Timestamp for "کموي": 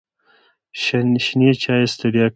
2.25-2.29